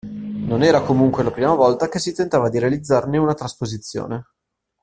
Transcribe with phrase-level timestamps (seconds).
[0.39, 4.29] Non era comunque la prima volta che si tentava di realizzarne una trasposizione.